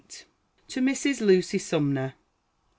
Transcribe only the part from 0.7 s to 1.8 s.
MRS. LUCY